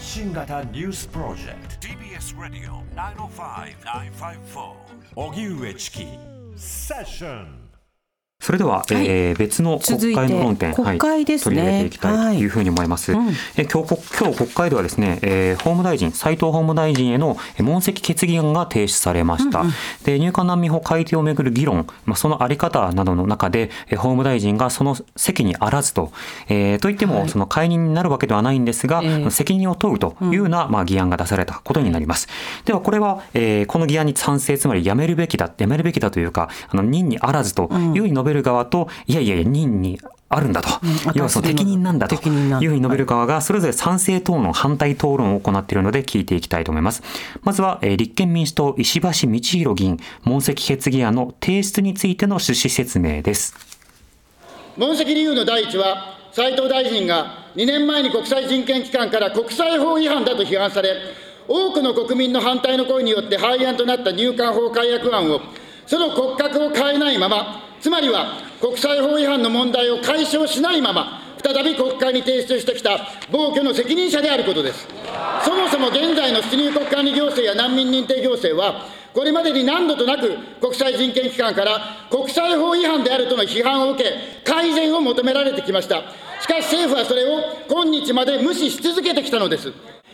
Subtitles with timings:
[0.00, 1.88] 発信型ニュースプロジェクト。
[1.88, 2.82] TBS ラディオ
[3.28, 4.72] 905-954
[5.14, 6.06] おぎゅうえちき
[6.56, 7.69] セッション
[8.40, 13.12] それでは、はい、えー、別の国会の論点、国会ですね、はい、取り入れていきたいというふうに思います。
[13.12, 13.26] はい。
[13.26, 19.60] うん、え今日今日国会ではですね、えー、法務大臣斉藤法務大臣への問責決議案が提出されました。
[19.60, 19.72] うんうん、
[20.04, 26.10] で入管難民法改定をめぐる議論、まあそのあり方などの中で、えー、法務大臣がその責にあらずと、
[26.48, 32.26] えー、といっても、その解任になるわけではないんですが、えー、責任を問うというような、まあ議案が出されたことになります。
[32.64, 40.00] ではこれは、えー、この議案に賛成つまりやめるべきだやめるべきだというかあの任にあらずというふうに述べる側と、いやいや、任に
[40.32, 47.02] あるんだと、うん、要はその適任なんだというふうに述べる側が、それぞれ賛成討論、反対討論を行っているので聞いていきたいと思います。
[47.42, 53.56] まずは、えー、立憲民主党、石橋道弘議員、問責決議案の提出についての趣旨説明です。
[54.76, 60.94] 問責理由の第一は、斉藤大臣が2年前に国際人権機関から国際法違反だと批判され、
[61.48, 65.40] 多くの国民の反対の声によって廃案となった入管法改悪案を、
[65.86, 72.98] その骨格を変えないまま、つまりは国際法違反の問題を解消しないまま、再び国会に提出してきた
[73.30, 74.86] 暴挙の責任者であることです。
[75.44, 84.10] そもそも現在の出入国管理行政や難民認定行政は、これまでに何度となく国際人権機関から国際法違反であるとの批判を受け、
[84.44, 86.02] 改善を求められてきました。
[86.40, 89.72] しかし政府はそれを今日まで無視し続けてきたのです。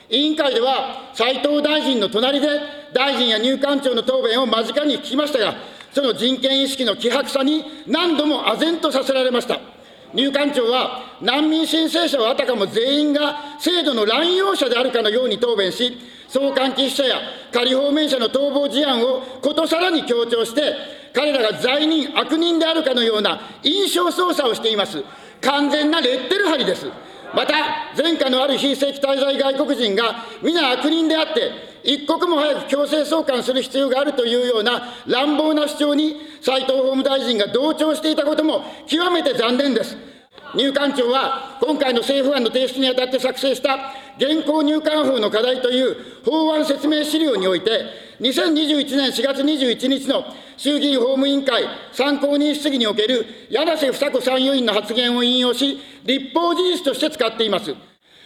[0.08, 2.48] 委員会では、斉藤大臣の隣で、
[2.94, 5.54] 大臣や入管庁の答弁を間近に聞きましたが、
[5.96, 9.58] その人権意識の希薄さに何度も唖然とさせられました。
[10.12, 15.96] 入管庁は難民申請者はあたかも全員が制度の乱用者であるかのように答弁し、
[16.28, 17.16] 送還寄付者や
[17.50, 20.74] 仮放免者の逃亡事案をことさらに強調して、
[21.14, 25.02] 彼らが罪人、悪人であるかのような印象操作をしています。
[25.40, 26.90] 完全なレッテル張りです。
[27.34, 27.54] また、
[27.96, 39.96] 前科のある非正規滞在外国人が皆悪人であって、一刻も早く強制送還する必要があるというような乱暴な主張に斉藤法務大臣が同調していたことも極めて残念です。
[40.54, 50.24] 入管庁は今回の政府案の提出にあたって作成した現行入管法の課題という法案説明資料において、2021年4月21日の
[50.56, 57.74] 衆議院法務委員会参考人質疑における柳瀬房子参与員の発言を引用し、立法事実として使っています。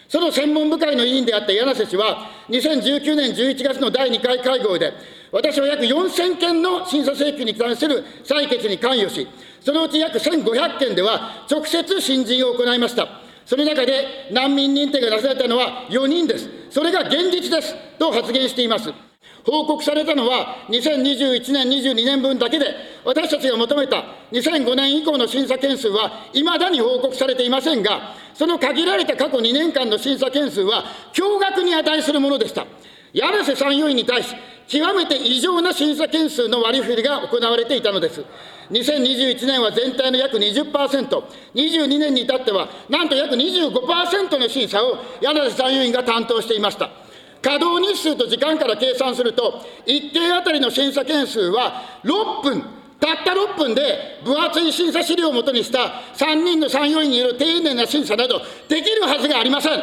[0.08, 4.92] その専門部会の委員であった柳瀬氏は、2019年11月の第2回会合で、
[5.32, 9.26] 私は約4000件の審査請求に関する採決に関与し、
[9.60, 13.06] そのうち約1500件では直接新人を行いました。
[13.44, 16.48] その中で難民認定がなされたのは4人です。
[16.70, 17.74] それが現実です。
[17.98, 19.09] と発言しています。
[19.44, 22.66] 報告されたのは2021年、22年分だけで、
[23.04, 32.66] 私たちが求めた2005年以降の審査件数はいまだに報告されていませんが、その限られた過去2年間の審査件数は驚愕に値するものでした。
[33.12, 34.34] 柳瀬参与員に対し、
[34.68, 38.24] 極めて異常な審査件数の割り振りが行われていたのです。
[38.70, 41.22] 2021年は全体の約20%、
[41.54, 46.99] 22年に至っては、なんと約25%の審査を柳瀬参与員が担当していました。
[47.42, 52.64] 稼働日数と時間から計算すると、1件当たりの審査件数は6分、
[53.00, 59.82] たった6分で分厚い審査資料をもとにした3人の参与員による丁寧な審査など、できるはずがありません。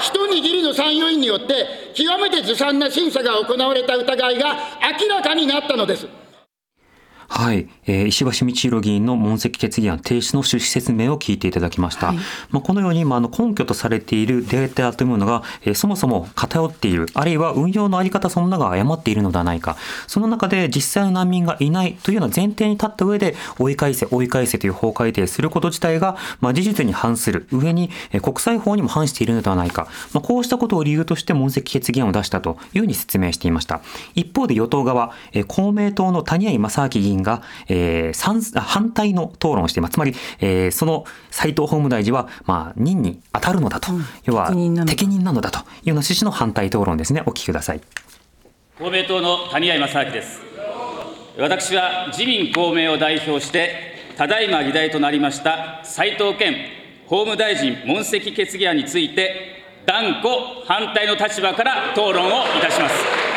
[0.00, 4.56] 一握りの参与員によって、極めてずさんな審査が行われた疑いが
[5.00, 6.21] 明らかになったのです。
[7.34, 12.08] はい、えー、石橋道弘議員の問責決議案提出の趣旨説明を聞いていただきました。
[12.08, 12.16] はい、
[12.50, 19.78] まあ、このように、まあ、あの根拠とされているデータというものが、えー、そもそも偏っている、あるいは運用のあり方そのものが誤っているのではないか、
[20.08, 27.48] その中で実際の難民がいないというような前提に立った上で、追い返せ、追い返せという法改定すること自体が、まあ、事実に反する。
[27.50, 33.80] 上に、えー、国際法にも反しているのではないか、まあ、こうしたことを理由として問責決議案を出したというふうに説明していました。
[34.14, 39.94] 一方で与党側、えー、公明党の谷合正明議員が、えーえー、反対の討論をしています。
[39.94, 44.48] つまり、えー、その斉藤法務大臣は、まあ、任に当たるのだと、うん、要は
[44.86, 47.22] 適任なのだというような趣旨の反対討論ですね。
[47.26, 47.80] お聞きください。
[48.78, 50.40] 公明党の谷合正明です。
[51.38, 56.54] 私は自民公明を代表して、ただいま議題となりました斉藤健
[57.06, 60.28] 法務大臣問責決議案について、断固
[60.66, 62.28] 反対の立場から討論を
[62.58, 63.31] いたします。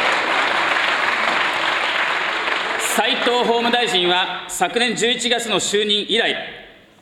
[2.95, 6.33] 斉藤法務大臣は昨年11月の就任以来、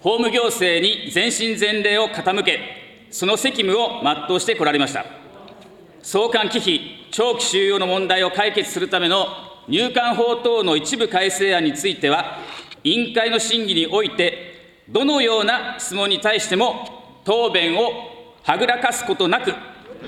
[0.01, 2.59] 法務行政に全身全霊を傾け、
[3.11, 5.05] その責務を全うしてこられました。
[6.01, 6.79] 送還忌避、
[7.11, 9.27] 長期収容の問題を解決するための
[9.67, 12.39] 入管法等の一部改正案については、
[12.83, 19.53] 委員会の審議において、どのような質問に対しても答弁をはぐらかすことなく、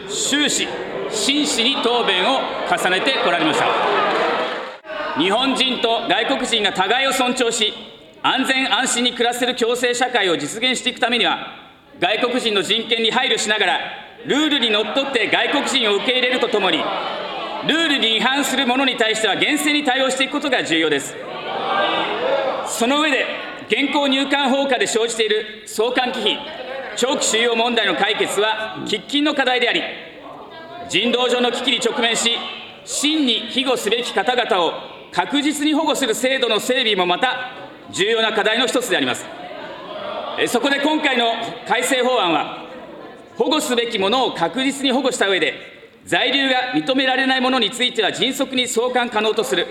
[0.09, 0.67] 終始
[1.11, 4.14] 真摯に答弁を重ねてこられました
[5.17, 7.73] 日本人と外国人が互いを尊重し
[8.21, 11.37] 安全安心に暮らせる共生社会を実現していくためには
[11.99, 13.79] 外国人の人権に配慮しながら
[14.25, 21.15] ルールにのっとって外国人を受け入れるとともにルールに違反する者に対しては厳正に対応していくことが重要です。
[22.67, 23.25] その上で
[23.67, 26.37] 現行入管法下で生じている送還忌避
[26.97, 29.81] 長期収容問題の解決は喫緊の課題であり
[30.89, 32.31] 人道上の危機に直面し
[32.83, 37.53] 真に庇護すべき方々を確実に保護する制度の整備もまた
[37.89, 39.25] 重要な課題の一つであります。
[40.47, 41.31] そこで今回の
[41.65, 42.65] 改正法案は
[43.37, 45.53] 保護すべきものを確実に保護した上で
[46.05, 49.65] 在留が認められないものについては迅速に送還可能とする。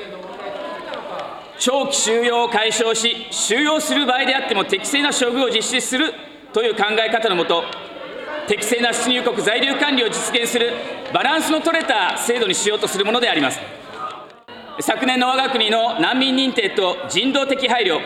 [1.58, 6.14] 長期収容を解消し収容する場合であっても適正な処遇を実施する
[6.54, 7.64] という考え方のもと
[8.48, 10.72] 適正な出入国在留管理を実現する
[11.12, 13.83] バランスの取れた制度にしようとするものであります。
[14.86, 18.00] 昨年の我が国の難民認定と人道的配慮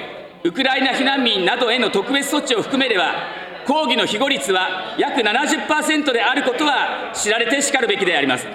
[0.44, 3.14] ウクライナ避難民などへの特別措置を含めれば
[3.66, 8.46] 抗議の庇護率は約70%であることは知られてしかるべきであります。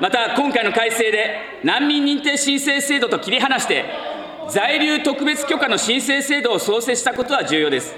[0.00, 3.84] また今回の改正で難民認定申請制度と切り離して
[4.50, 7.94] 在留特別許可の申請制度を創設したことは重要です。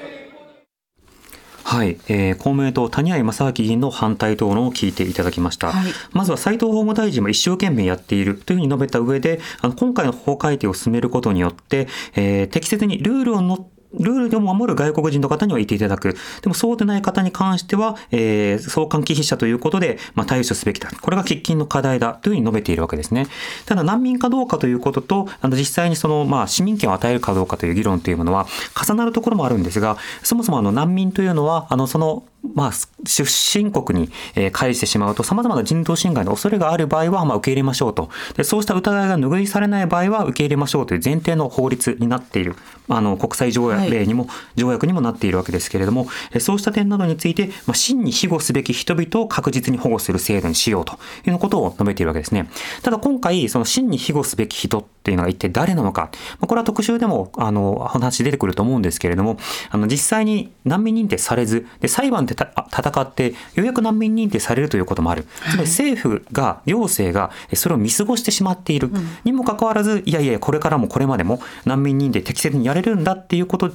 [1.66, 13.66] はい、えー、公明党谷合正明議員の反対討論を聞いていただきました、はい、まずは斉藤法務大臣も一生懸命やっているというふうに述べた上であの今回の法改定を進めることによって、えー、適切にルールをのっ
[13.98, 16.16] ルールでも守る外国人の方にはいていただく。
[16.43, 20.90] でもそうでない方に関しては、えー、送還忌避者ということで、まあ、対処すべきだ。
[21.00, 23.26] これが喫緊の課題だというふうに述べているわけですね。
[23.66, 28.46] ただ難民かどうかということと、あの実際にその、まあ、市民権を与えるかどうかという議論というものは
[28.81, 32.72] 重なるところもあるんですが、そもそもあの難民というのは、あのそのまあ、
[33.04, 34.10] 出身国に
[34.52, 38.08] 返してしまうと、様々な人道侵害の恐れがある場合は、まあ、受け入れましょうと。
[38.36, 42.56] で、そうした疑いが拭いされない場合は、受け入れましょうという前提の法律になっている。
[42.88, 52.48] あの、国際条約例にも、はい、条約にもなっているわけですけれども、そうした点などについて、まあ、真に庇護すべき人々を確実に保護する制度にしようということを述べているわけですね。
[52.82, 56.11] ただ今回、その真に庇護すべき人っていうのは一体誰なのか。
[56.41, 59.38] これは特集でも、あの、話出てくると思うんですけれども、
[59.70, 65.25] あの、実際に難民認定されず、で、裁判で戦って、ようやく難民認定されるということもある。
[65.49, 68.91] つまり政府が、行政がそれを見過ごしてしまっている。
[69.23, 73.70] にもかかわらず、いやいや、これからもこれまでも難民認定適切にやれるんだっていうこと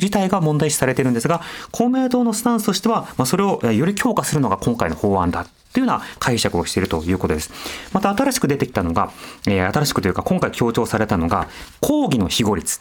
[0.00, 1.40] 自体が問題視されているんですが、
[1.70, 5.46] 公明党のスタンスとしては、まあ、それをより強化するのが今回の法案だ。
[5.72, 7.52] というような解釈をしているということです。
[7.92, 9.12] また新しく出てきたのが、
[9.46, 11.48] えー、新しくというか今回強調されたのが、
[11.80, 12.80] 抗議の庇護率。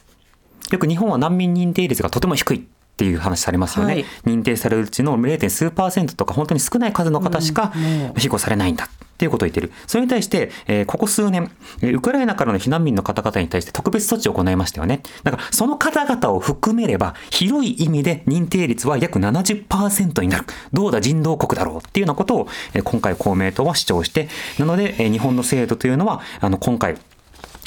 [0.72, 2.58] よく日本は難民認定率がとても低い。
[2.58, 2.62] っ
[3.00, 5.50] ていう話されますよね、はい、認定されるうちの 0.
[5.50, 7.72] 数パーセントとか本当に少ない数の方しか
[8.18, 8.90] 庇護されないんだっ
[9.20, 9.74] っていうことを言ってる。
[9.86, 11.52] それに対して、えー、ここ数年、
[11.82, 15.02] ウクライナからの避難民の方々に対して特別措置を行いましたよね。
[15.24, 20.46] だからその方々を含めれば広い意味で認定率は約70%になる。
[20.72, 26.96] どうだ人道国だろうっていうようなことを、え、今回公明党は主張して、なので、え、日本の制度というのは、あの今回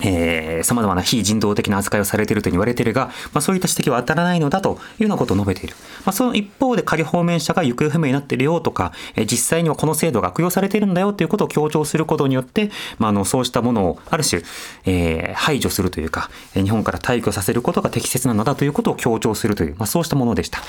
[0.02, 5.76] えー、様々な非人道的な扱いをされていると言われているが、まあ、そういった指摘は当たらないのだというようなことを述べている。
[6.04, 14.42] まあ、その一方で仮放免者が行方不明になっているよとか、えー、実際にはこの制度が悪用されているんだよということを強調することによって、まあ、あのそうしたものをある種、
[14.84, 20.60] えー、排除するというか、日本から退去させることが適切なのだということを強調するという、まあ、そうしたものでした。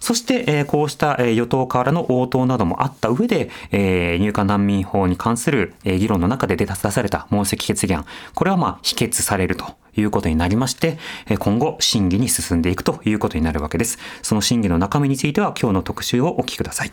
[0.00, 9.66] そして、えー、こうした、えー、与党からの応答などもあった上で、えー、入管難民法に関する、えー、議論の中で出された問責決議案、これはまあ否決されると
[9.96, 10.98] いうことになりまして、
[11.38, 13.98] 今後審議に進んでいくということになるわけです。
[14.22, 16.92] その審議の中身については今日の特集をお聞きください。